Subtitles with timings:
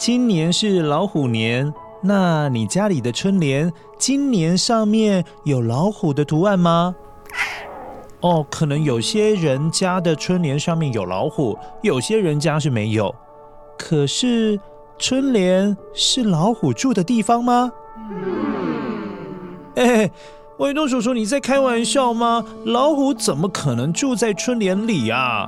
[0.00, 1.70] 今年是老虎年，
[2.00, 6.94] 那你家里的春联今年上面有老虎的图案吗？
[8.22, 13.14] 哦，可能有些人家的春联上面有老虎，有些人家是没有。
[13.76, 14.58] 可是
[14.96, 17.70] 春联是老虎住的地方吗？
[19.74, 20.10] 哎，
[20.56, 22.42] 维多叔叔，你在开玩笑吗？
[22.64, 25.46] 老虎怎么可能住在春联里啊？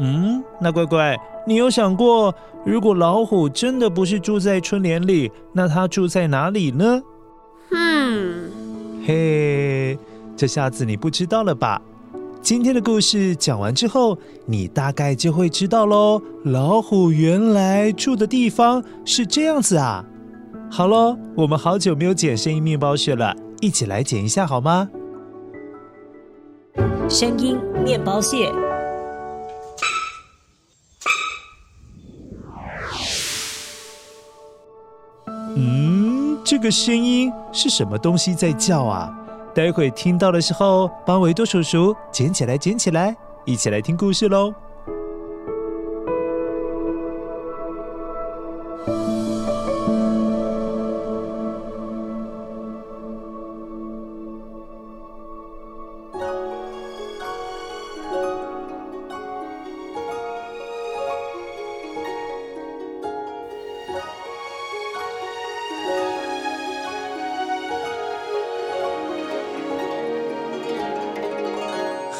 [0.00, 1.16] 嗯，那乖乖，
[1.48, 7.02] 你有想过，如果老虎真的不是住在春联里，那它住在哪里呢？
[7.70, 8.50] 嗯，
[9.06, 9.98] 嘿，
[10.36, 11.80] 这下子你不知道了吧？
[12.42, 16.20] 今天的故事讲完之后，你大概就会知道喽。
[16.44, 20.04] 老虎原来住的地方是这样子啊。
[20.70, 24.90] 好喽，我们好久没有剪声音面包屑了，一起来剪一下好吗？
[27.08, 28.52] 声音面包屑。
[36.48, 39.14] 这个声音是什么东西在叫啊？
[39.54, 43.14] 待会听到的时候，帮维多叔叔捡起来，捡起来，
[43.44, 44.54] 一起来听故事喽。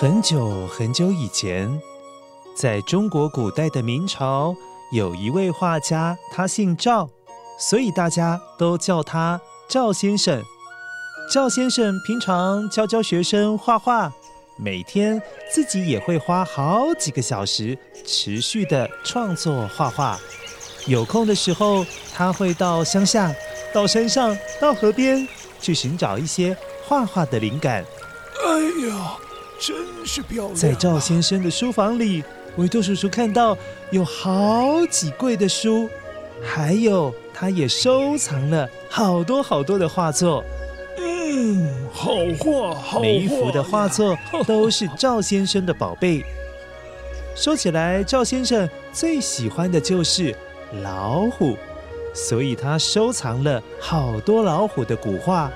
[0.01, 1.69] 很久很久以前，
[2.55, 4.55] 在中国古代的明朝，
[4.93, 7.09] 有一位画家，他姓赵，
[7.59, 10.41] 所以大家都叫他赵先生。
[11.33, 14.13] 赵先生平常教教学生画画，
[14.57, 15.21] 每天
[15.53, 17.77] 自己也会花好几个小时
[18.07, 20.17] 持续的创作画画。
[20.87, 23.35] 有空的时候，他会到乡下、
[23.75, 25.27] 到山上、到河边
[25.61, 26.57] 去寻找一些
[26.87, 27.85] 画画的灵感。
[28.47, 29.19] 哎呀！
[29.59, 30.55] 真是漂亮啊。
[30.55, 32.23] 在赵先生的书房里，
[32.57, 33.57] 维多叔叔看到
[33.91, 35.89] 有好几柜的书，
[36.43, 40.45] 还有他也收藏了好多好多的画作。
[40.99, 43.01] 嗯，好画，好画。
[43.01, 46.25] 每一幅的画作都是赵先生的宝贝。
[47.37, 50.35] 说起来，赵先生最喜欢的就是
[50.83, 51.57] 老虎，
[52.13, 55.51] 所以他收藏了好多老虎的古画。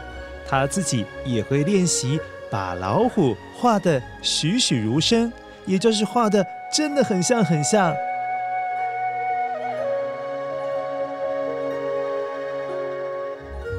[0.48, 2.20] 他自己也会练习。
[2.52, 5.32] 把老虎画得栩栩如生，
[5.64, 7.94] 也就是画的真的很像很像。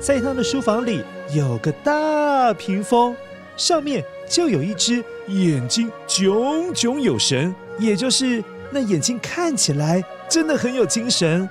[0.01, 1.03] 在他的书房里
[1.35, 3.15] 有个大屏风，
[3.55, 11.47] 上面就有一只眼睛炯炯有神，也就是那眼睛看起来真的很有精神，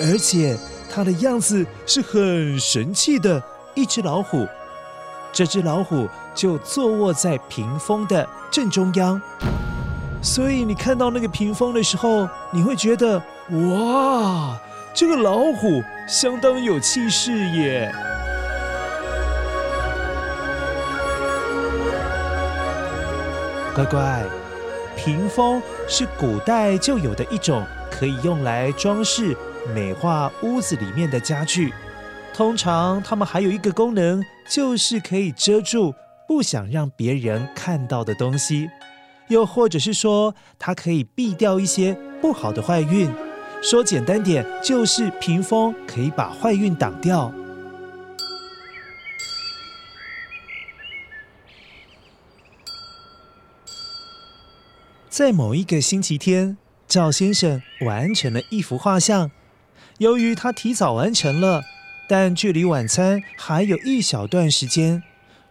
[0.00, 0.56] 而且
[0.90, 3.42] 它的样子是很神气的
[3.74, 4.48] 一只老虎。
[5.32, 9.20] 这只老虎就坐卧在屏风的正中央，
[10.20, 13.16] 所以你看到那个屏风的时候，你会觉得
[13.48, 14.60] 哇，
[14.92, 17.90] 这个老虎相当有气势耶！
[23.74, 24.22] 乖乖，
[24.94, 29.34] 屏风是古代就有的一种可以用来装饰
[29.74, 31.72] 美化屋子里面的家具。
[32.34, 35.94] 通常，它们还有一个功能，就是可以遮住
[36.26, 38.70] 不想让别人看到的东西，
[39.28, 43.10] 又或者是说，它可以避掉一些不好的坏运。
[43.62, 47.32] 说简单点，就是屏风可以把坏运挡掉。
[55.08, 56.56] 在某一个星期天，
[56.88, 59.30] 赵先生完成了一幅画像。
[59.98, 61.62] 由于他提早完成了，
[62.12, 65.02] 但距离晚餐还有一小段时间，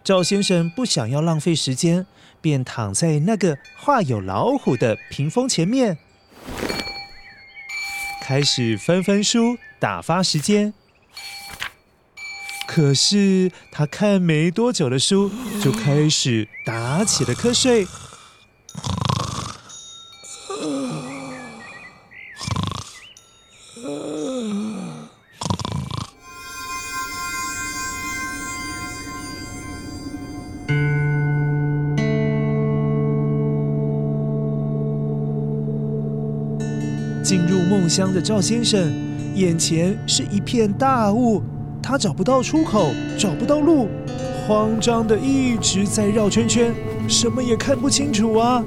[0.04, 2.06] 赵先生不想要浪费时间，
[2.40, 5.98] 便躺在那个画有老虎的屏风前面，
[8.20, 10.72] 开始翻翻书，打发时间。
[12.68, 17.88] 可是他看没多久的书，就开始打起了瞌睡。
[37.22, 38.92] 进入梦乡的赵先生，
[39.34, 41.40] 眼前是一片大雾，
[41.80, 43.88] 他找不到出口，找不到路，
[44.46, 46.74] 慌张的一直在绕圈圈，
[47.08, 48.62] 什么也看不清楚啊！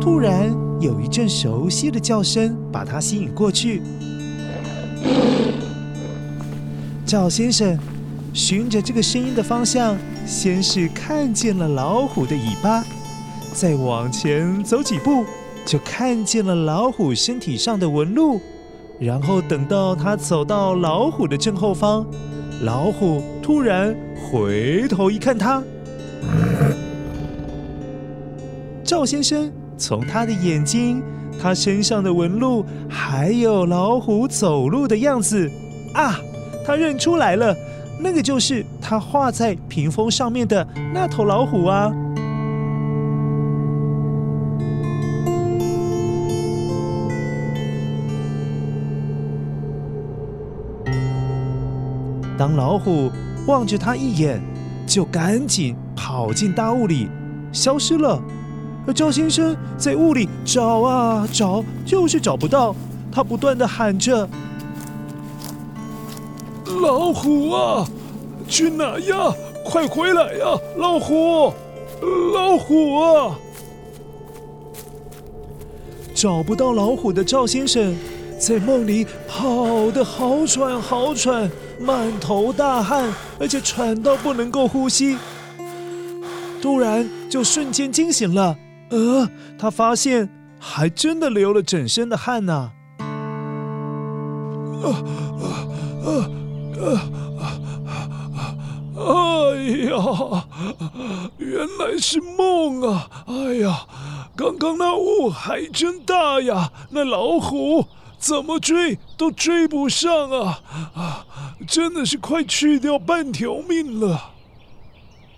[0.00, 3.82] 突然有一阵熟悉的叫声把他吸引过去，
[7.14, 7.78] 赵先生
[8.32, 9.96] 循着这个声音的方向。
[10.26, 12.84] 先是看见了老虎的尾巴，
[13.52, 15.24] 再往前走几步，
[15.64, 18.40] 就看见了老虎身体上的纹路。
[18.98, 22.04] 然后等到他走到老虎的正后方，
[22.62, 25.62] 老虎突然回头一看他，
[28.82, 31.00] 赵先生从他的眼睛、
[31.40, 35.48] 他身上的纹路，还有老虎走路的样子，
[35.94, 36.18] 啊，
[36.64, 37.54] 他认出来了。
[38.00, 41.92] 那个就是他画在屏风上面的那头老虎啊！
[52.36, 53.10] 当老虎
[53.46, 54.42] 望着他一眼，
[54.86, 57.08] 就赶紧跑进大雾里，
[57.52, 58.20] 消失了。
[58.86, 62.74] 而赵先生在雾里找啊找，就是找不到。
[63.10, 64.28] 他不断地喊着。
[66.80, 67.86] 老虎啊，
[68.48, 69.32] 去哪呀？
[69.64, 70.58] 快回来呀！
[70.76, 71.52] 老虎，
[72.34, 73.38] 老虎啊！
[76.14, 77.96] 找不到老虎的赵先生，
[78.38, 81.50] 在梦里跑得好喘好喘，
[81.80, 85.16] 满头大汗，而且喘到不能够呼吸。
[86.60, 88.56] 突然就瞬间惊醒了，
[88.90, 89.28] 呃，
[89.58, 90.28] 他发现
[90.58, 92.70] 还真的流了整身的汗呐！
[94.82, 95.46] 啊啊
[96.04, 96.30] 啊！
[98.96, 99.56] 哎
[99.90, 100.46] 呀，
[101.38, 103.08] 原来是梦啊！
[103.26, 103.86] 哎呀，
[104.36, 107.86] 刚刚那雾还真大呀，那老虎
[108.18, 110.60] 怎么追都追不上啊！
[110.94, 111.26] 啊，
[111.66, 114.30] 真的是快去掉半条命了。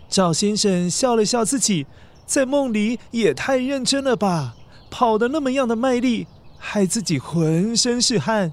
[0.09, 1.87] 赵先生笑了笑，自己
[2.27, 4.55] 在梦里也太认真了吧，
[4.91, 6.27] 跑得那么样的卖力，
[6.59, 8.53] 害自己浑身是汗。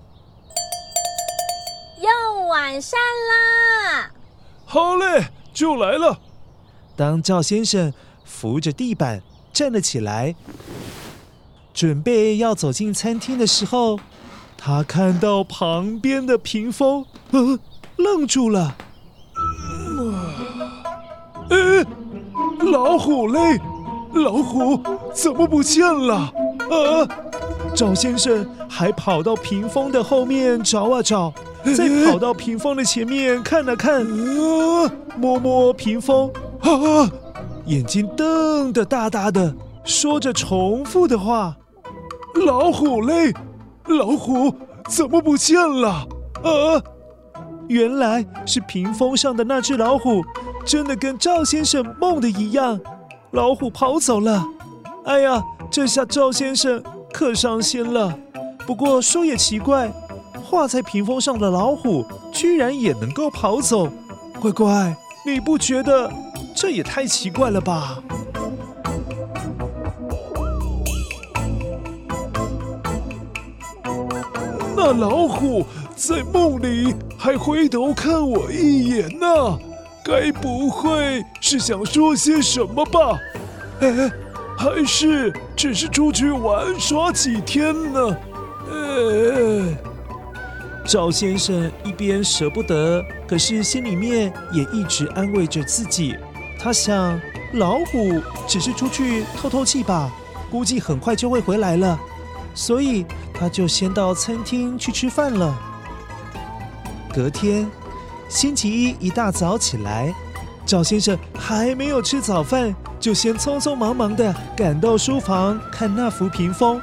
[2.64, 4.10] 晚膳啦！
[4.66, 6.18] 好嘞，就来了。
[6.96, 7.92] 当赵先生
[8.24, 10.34] 扶着地板站了起来，
[11.74, 14.00] 准备要走进餐厅的时候，
[14.58, 17.60] 他看到旁边的屏风，嗯，
[17.98, 18.78] 愣住了。
[21.50, 21.86] 嗯，
[22.72, 23.60] 老虎嘞？
[24.14, 24.82] 老虎
[25.14, 26.16] 怎么不见了？
[26.16, 27.06] 啊！
[27.76, 31.34] 赵先生还跑到屏风的后面找啊找。
[31.76, 34.06] 再跑到屏风的前面看了看，
[35.18, 36.30] 摸摸屏风，
[36.60, 37.10] 啊，
[37.66, 39.56] 眼睛瞪得大大的，
[39.86, 41.56] 说着重复的话
[42.46, 43.34] ：“老虎嘞，
[43.88, 44.54] 老虎
[44.90, 46.06] 怎么不见了？”
[46.44, 46.84] 啊，
[47.70, 50.22] 原来是屏风上的那只老虎，
[50.66, 52.78] 真的跟赵先生梦的一样，
[53.32, 54.46] 老虎跑走了。
[55.06, 55.42] 哎呀，
[55.72, 58.14] 这下赵先生可伤心了。
[58.68, 59.90] 不过说也奇怪。
[60.54, 63.90] 画在屏风上的老虎居然也能够跑走，
[64.40, 64.96] 乖乖，
[65.26, 66.08] 你不觉得
[66.54, 67.98] 这也太奇怪了吧？
[74.78, 79.58] 那老虎在梦里还回头看我一眼呢，
[80.06, 83.18] 该不会是想说些什么吧？
[83.80, 84.12] 哎，
[84.56, 88.18] 还是只是出去玩耍几天呢？
[88.70, 89.64] 呃，
[90.86, 96.16] 赵先生一边舍不得，可是心里面也一直安慰着自己。
[96.60, 97.20] 他想，
[97.54, 100.12] 老虎只是出去透透气吧，
[100.52, 101.98] 估计很快就会回来了，
[102.54, 105.58] 所以他就先到餐厅去吃饭了。
[107.14, 107.70] 隔天，
[108.28, 110.14] 星期一一大早起来，
[110.66, 116.82] 赵先生还没有吃早饭，就先匆匆忙忙地赶到书房看那幅屏风。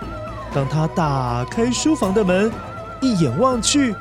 [0.52, 2.50] 当他打开书房的门，
[3.00, 3.94] 一眼望去，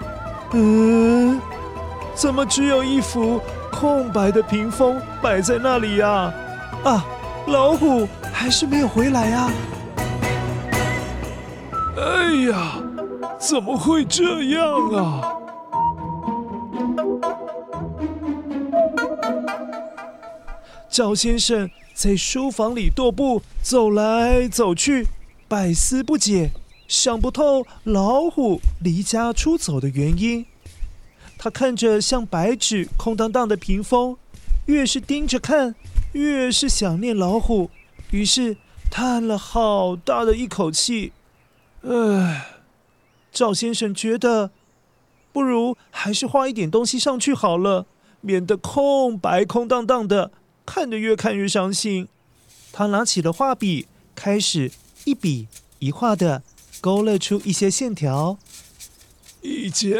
[0.51, 1.39] 嗯，
[2.13, 3.39] 怎么只有一幅
[3.71, 6.33] 空白的屏风摆在那里呀？
[6.83, 7.05] 啊，
[7.47, 9.49] 老虎还是没有回来呀！
[11.97, 12.73] 哎呀，
[13.37, 15.21] 怎么会这样啊？
[20.89, 25.07] 赵先生在书房里踱步，走来走去。
[25.47, 26.51] 百思不解，
[26.89, 30.45] 想不透老虎离家出走的原因。
[31.37, 34.17] 他看着像白纸空荡荡的屏风，
[34.65, 35.75] 越是盯着看，
[36.13, 37.69] 越是想念老虎。
[38.09, 38.57] 于是
[38.89, 41.13] 叹了好大的一口气。
[41.83, 42.47] 唉，
[43.31, 44.49] 赵先生觉得，
[45.31, 47.85] 不如还是画一点东西上去好了，
[48.21, 50.31] 免得空白空荡荡的，
[50.65, 52.07] 看得越看越伤心。
[52.73, 54.71] 他拿起了画笔，开始。
[55.05, 55.47] 一笔
[55.79, 56.43] 一画的
[56.81, 58.37] 勾勒出一些线条。
[59.41, 59.97] 以前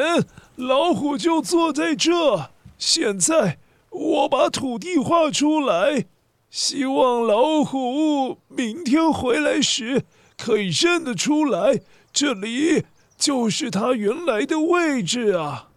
[0.55, 3.57] 老虎就坐在这，现在
[3.89, 6.05] 我把土地画出来，
[6.49, 10.03] 希望老虎明天回来时
[10.37, 11.79] 可以认得出来，
[12.11, 12.83] 这里
[13.17, 15.67] 就是它原来的位置啊。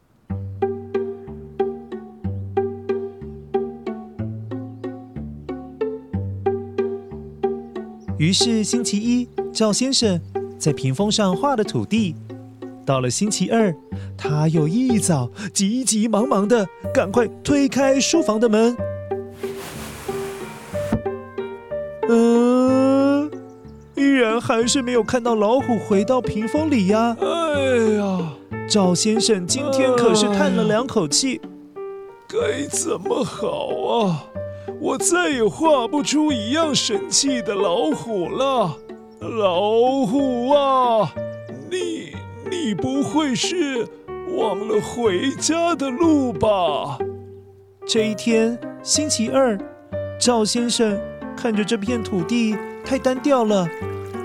[8.19, 10.21] 于是星期一，赵先生
[10.63, 12.15] 在屏风上画了土地。
[12.87, 13.75] 到了星期二，
[14.17, 16.65] 他又一早急急忙忙的
[16.95, 18.77] 赶快推开书房的门。
[22.09, 23.29] 嗯，
[23.97, 27.17] 依然还是没有看到老虎回到屏风里呀。
[27.21, 28.33] 哎呀，
[28.69, 31.41] 赵先生今天可是叹了两口气，
[32.29, 34.27] 该怎么好啊？
[34.81, 38.77] 我再也画不出一样神气的老虎了，
[39.23, 41.15] 老虎啊，
[41.71, 42.13] 你
[42.51, 43.87] 你不会是
[44.37, 46.99] 忘了回家的路吧？
[47.87, 49.57] 这一天，星期二，
[50.19, 51.01] 赵先生
[51.37, 53.69] 看着这片土地太单调了，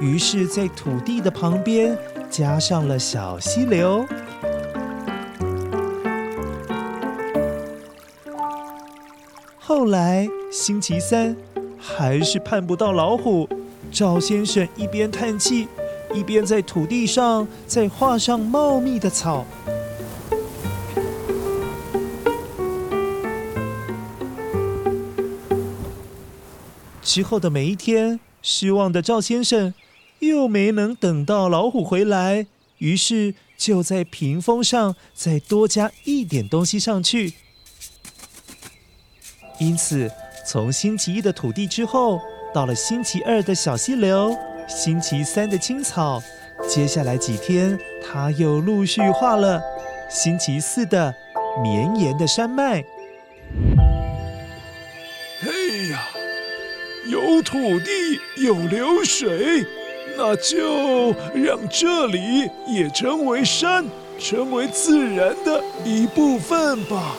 [0.02, 1.96] 于是，在土地的旁边
[2.28, 4.04] 加上了小溪流。
[9.60, 11.38] 后来星期三，
[11.78, 13.48] 还是盼不到老虎。
[13.92, 15.68] 赵先生一边叹气，
[16.14, 19.46] 一边在土地上再画上茂密的草。
[27.02, 29.74] 之后的每一天，失望的赵先生
[30.20, 32.46] 又没能等到老虎回来，
[32.78, 37.34] 于是就在屏风上再多加一点东西上去。
[39.60, 40.12] 因此，
[40.46, 42.20] 从星期一的土地之后，
[42.58, 44.36] 到了星期二的小溪流，
[44.68, 46.20] 星期三的青草，
[46.68, 49.62] 接下来几天，他又陆续画了
[50.10, 51.14] 星期四的
[51.62, 52.84] 绵延的山脉。
[55.40, 56.08] 嘿呀，
[57.06, 59.64] 有土地，有流水，
[60.18, 63.86] 那就让这里也成为山，
[64.18, 67.14] 成为自然的一部分吧。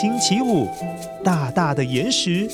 [0.00, 0.66] 星期五，
[1.22, 2.48] 大大的岩石。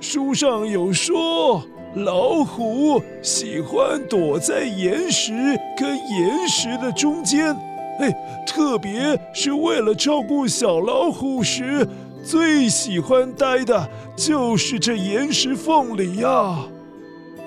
[0.00, 1.62] 书上有说，
[1.96, 5.34] 老虎喜欢躲在岩石
[5.78, 7.54] 跟岩石的中间。
[8.00, 8.10] 哎，
[8.46, 11.86] 特别是为了照顾小老虎时，
[12.24, 16.64] 最喜欢待的就是这岩石缝里呀。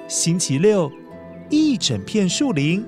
[0.08, 0.91] 星期六，
[1.50, 2.86] 一整片树林。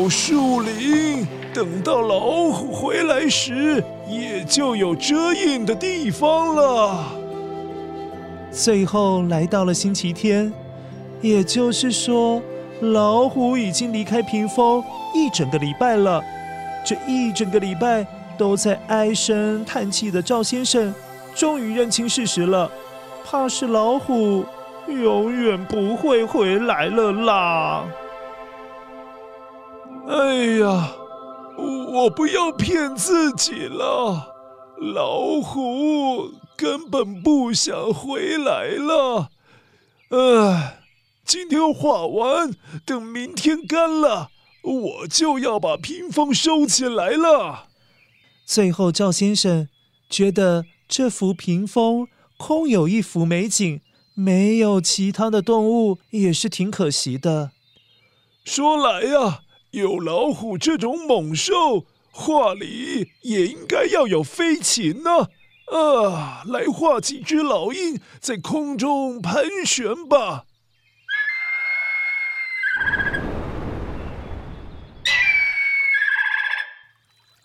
[0.00, 7.04] 有树林，等到老虎回来时，也就有遮荫的地方了。
[8.50, 10.50] 最后来到了星期天，
[11.20, 12.40] 也就是说，
[12.80, 14.82] 老虎已经离开屏风
[15.14, 16.24] 一整个礼拜了。
[16.82, 18.06] 这一整个礼拜
[18.38, 20.94] 都在唉声叹气的赵先生，
[21.34, 22.70] 终于认清事实了，
[23.22, 24.46] 怕是老虎
[24.88, 27.84] 永远不会回来了啦！
[30.08, 30.92] 哎呀，
[31.56, 34.34] 我不要骗自己了，
[34.78, 39.30] 老虎根本不想回来了。
[40.10, 40.80] 唉，
[41.24, 42.50] 今天画完，
[42.84, 44.30] 等明天干了，
[44.62, 47.68] 我就要把屏风收起来了。
[48.44, 49.68] 最后，赵先生
[50.08, 53.80] 觉得这幅屏风空有一幅美景，
[54.14, 57.52] 没有其他的动物，也是挺可惜的。
[58.44, 65.28] 说来呀，有老虎这种猛兽，画里也应该要有飞禽呢。
[65.72, 70.44] 啊，来画几只老鹰在空中盘旋吧。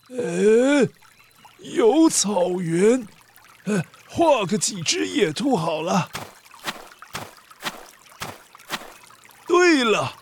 [0.09, 0.89] 哎，
[1.59, 3.07] 有草原，
[3.65, 6.09] 哎，画个几只野兔好了。
[9.45, 10.13] 对了，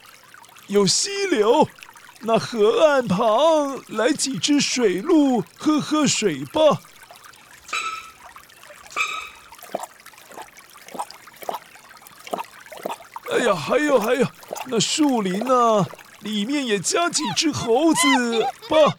[0.67, 1.67] 有溪流，
[2.25, 6.79] 那河岸旁来几只水鹿喝喝水吧。
[13.29, 14.25] 哎呀，还有还有，
[14.67, 15.85] 那树林呢，
[16.21, 18.97] 里面也加几只猴子吧。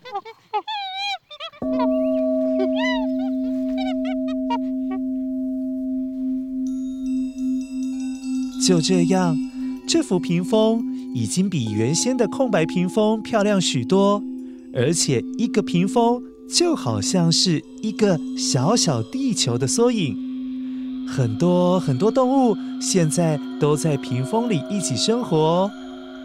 [8.67, 9.37] 就这样，
[9.89, 10.83] 这幅屏风
[11.15, 14.21] 已经比原先的空白屏风漂亮许多，
[14.75, 20.17] 而且一个屏风就好像是一个小小地球的缩影。
[21.09, 25.71] 很多很多动物现在都在屏风里一起生活，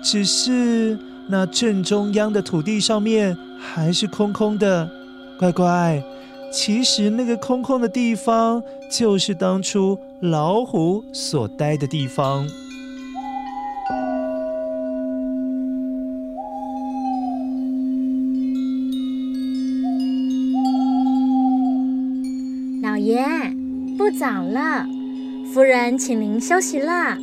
[0.03, 4.89] 只是那正中央的土地上面还是空空的。
[5.37, 6.03] 乖乖，
[6.51, 12.47] 其实那个空空的地方，就是当初老虎所待的地方。
[24.19, 24.85] 早了，
[25.53, 27.17] 夫人，请您休息了。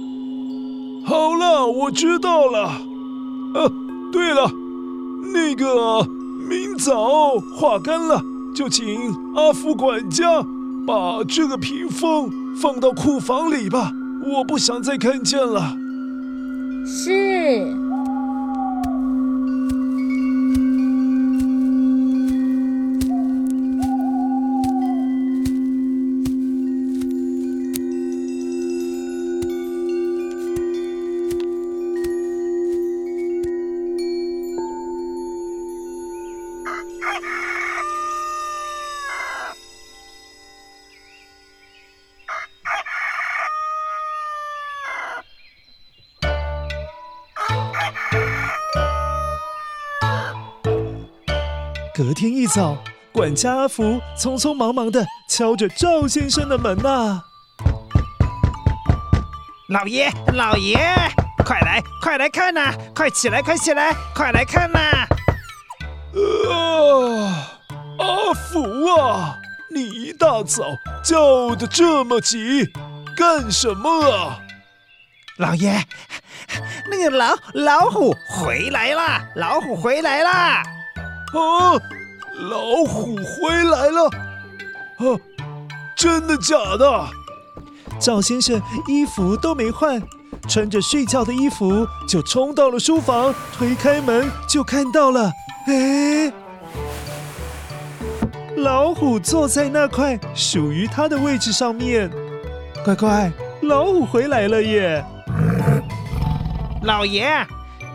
[1.05, 2.81] 好了，我知道了。
[3.53, 3.73] 呃、啊，
[4.11, 4.51] 对了，
[5.35, 6.09] 那个。
[6.49, 8.23] 明早画干了，
[8.55, 10.41] 就请阿福管家
[10.87, 13.93] 把这个屏风放到库房里吧，
[14.25, 15.77] 我不想再看见了。
[16.87, 17.77] 是。
[52.17, 52.79] 天一早，
[53.13, 57.23] 管家阿福匆匆忙忙地敲着赵先生的门呐。
[59.69, 60.79] 老爷，老爷，
[61.45, 62.73] 快来，快来看呐！
[62.95, 64.79] 快起来，快起来，快来看呐！
[66.51, 67.61] 啊，
[67.99, 68.63] 阿福
[68.99, 69.37] 啊，
[69.71, 70.65] 你一大早
[71.05, 72.67] 叫的这么急，
[73.15, 74.41] 干什么啊？
[75.37, 75.85] 老爷，
[76.91, 80.63] 那个老老虎回来啦，老虎回来啦。
[81.35, 81.77] 啊！
[82.39, 84.05] 老虎回来了！
[84.99, 85.19] 啊，
[85.97, 87.09] 真的假的？
[87.99, 90.03] 赵先生衣服都没换，
[90.47, 95.33] 穿着睡觉的衣服就冲到了书房，推开门就看到了。
[95.67, 96.31] 哎，
[98.57, 102.11] 老虎坐在那块属于他的位置上面。
[102.85, 105.03] 乖乖，老虎回来了耶！
[106.83, 107.27] 老爷。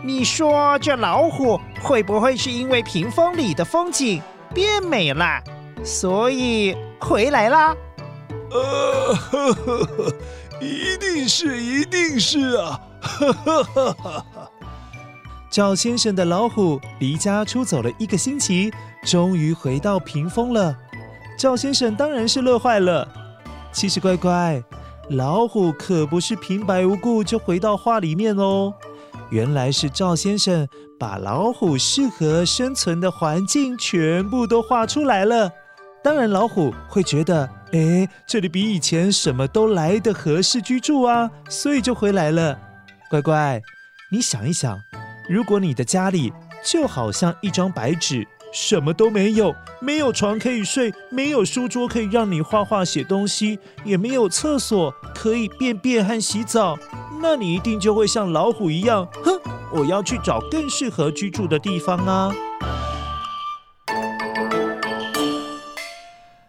[0.04, 4.20] 你说这老虎会不会是因为屏风里的风景
[4.52, 5.42] 变美了，
[5.82, 7.76] 所以回来了？
[8.50, 10.12] 呃呵呵呵，
[10.60, 12.80] 一定是，一定是啊！
[13.00, 14.50] 哈哈哈哈哈。
[15.50, 18.72] 赵先生的老虎离家出走了一个星期，
[19.04, 20.76] 终于回到屏风了。
[21.38, 23.08] 赵先生当然是乐坏了。
[23.72, 24.62] 其实乖乖，
[25.10, 28.72] 老虎可不是平白无故就回到画里面哦。
[29.30, 30.68] 原来是赵先生
[31.02, 35.50] 把老虎适合生存的环境全部都画出来了。
[36.00, 42.56] 当然，老虎会觉得，哎，这里比以前什么都来得合适居住啊，所以就回来了。
[43.10, 43.60] 乖乖，
[44.12, 44.80] 你想一想，
[45.28, 46.32] 如果你的家里
[46.64, 56.78] 就好像一张白纸，什么都没有，没有床可以睡，没有书桌可以让你画画写东西，也没有厕所可以便便和洗澡，
[57.20, 59.40] 那你一定就会像老虎一样，哼，
[59.74, 62.30] 我要去找更适合居住的地方啊！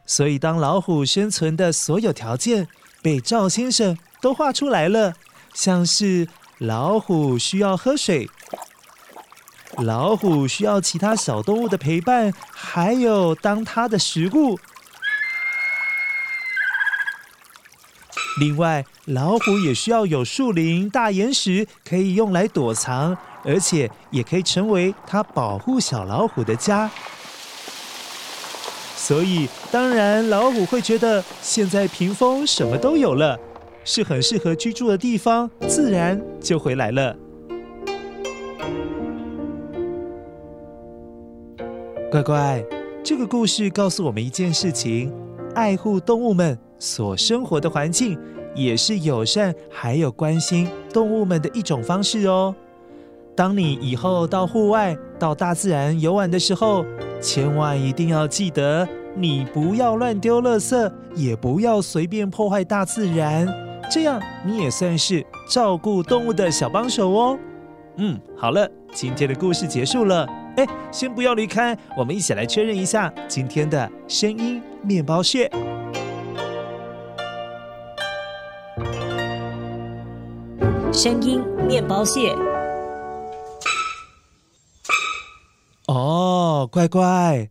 [0.05, 2.67] 所以，当老虎生存的所有条件
[3.01, 5.13] 被赵先生都画出来了，
[5.53, 8.29] 像是老虎需要喝水。
[9.77, 14.59] 老虎需要其他小动物的陪伴，还有当它的食物。
[18.39, 26.89] 另外，老虎也需要有树林、大岩石可以用来躲藏，而且也可以成为它保护小老虎的家。
[28.96, 33.38] 所以，当然老虎会觉得现在屏风什么都有了，
[33.84, 37.15] 是很适合居住的地方，自然就回来了。
[42.10, 42.63] 乖乖，
[43.04, 45.13] 这个故事告诉我们一件事情：
[45.54, 48.17] 爱护动物们所生活的环境，
[48.55, 52.53] 也是友善还有关心动物们的一种方式哦。
[53.36, 56.86] 当你以后到户外、到大自然游玩的时候，
[57.19, 63.47] 千万一定要记得，你不要乱丢垃圾，也不要随便破坏大自然，
[63.89, 67.39] 这样你也算是照顾动物的小帮手哦。
[67.97, 70.27] 嗯，好了，今天的故事结束了。
[70.57, 75.49] 哎，先不要离开，我们一起来确认一下今天的声音面包屑。
[80.93, 82.36] 声音面包屑。
[85.88, 87.49] 哦，乖乖，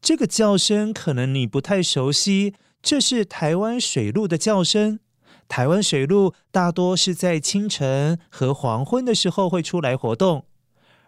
[0.00, 5.00] 这个叫声可能你不太熟悉，这是台湾水鹿的叫声。
[5.48, 10.46] 台湾水鹿大多是在清晨和黄昏的时候会出来活动。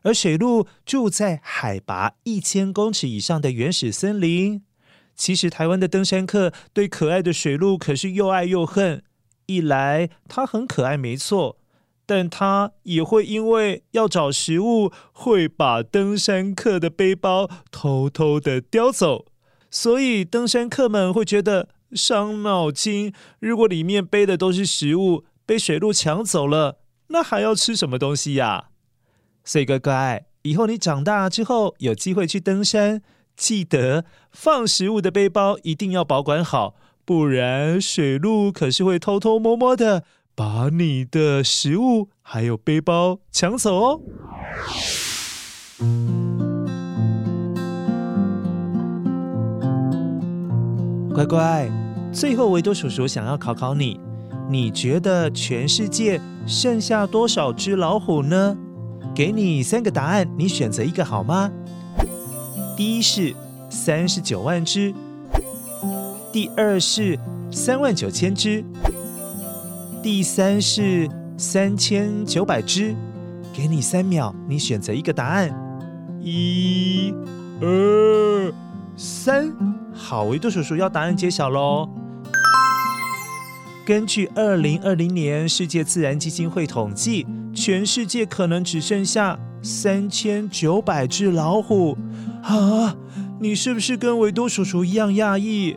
[0.02, 4.64] 而水鹿住在海拔一千公尺以上的原始森林。
[5.14, 9.04] 其实，台湾的登山客对可爱的水鹿可是又爱又恨。
[9.46, 11.56] 一来，它很可爱，没错，
[12.06, 19.26] 但他也会因为要找食物，会把登山客的背包偷偷的叼走。
[19.68, 23.12] 所以，登山客们会觉得伤脑筋。
[23.40, 28.68] 如果里面背的都是食物，被水鹿抢走了，那还要吃什么东西呀？
[29.44, 33.02] 所以乖乖，以后你长大之后有机会去登山，
[33.36, 40.04] 记得放食物的背包一定要保管好，不然水鹿可是会偷偷摸摸的
[40.38, 44.00] 把你的食物还有背包抢走哦。
[51.14, 51.70] 乖乖，
[52.12, 53.98] 最后维多叔叔想要考考你，
[54.50, 58.54] 你觉得全世界剩下多少只老虎呢？
[59.14, 61.50] 给你三个答案，你选择一个好吗？
[62.76, 63.34] 第一是
[63.70, 64.92] 三十九万只，
[66.30, 67.18] 第二是
[67.50, 68.62] 三万九千只，
[70.06, 72.94] 第三是三千九百只。
[73.52, 75.52] 给你三秒，你选择一个答案。
[76.22, 77.12] 一、
[77.60, 78.54] 二、
[78.96, 79.52] 三，
[79.92, 81.88] 好，维多叔叔要答案揭晓喽。
[83.84, 91.98] 根据二零二零年世界自然基金会统计，全世界可能只剩下三千九百只老虎
[92.44, 92.94] 啊！
[93.40, 95.76] 你是不是跟维多叔叔一样讶异？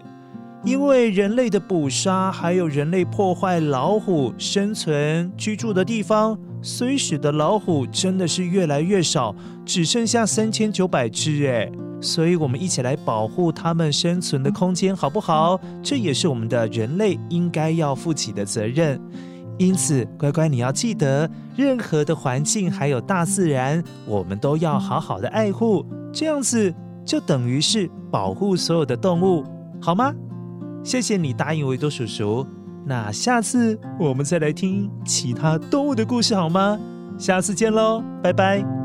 [0.65, 9.33] 因为人类的捕杀，还有人类破坏老虎生存居住的地方，所以使得老虎真的是越来越少，
[9.65, 11.71] 只剩下三千九百只哎。
[12.01, 15.59] 所以，我们一起来保护它们生存的空间，好不好？
[15.83, 18.99] 这也是我们的人类应该要负起的责任。
[19.57, 25.85] 因此，乖乖，你要记得，任何的环境还有大自然，我们都要好好的爱护。
[26.13, 29.43] 这样子就等于是保护所有的动物，
[29.81, 30.13] 好吗？
[30.83, 32.45] 谢谢你答应维多叔叔。
[32.85, 36.79] 那下次我们再来听其他动物的故事，好吗？
[37.17, 38.78] 下次见喽，拜拜。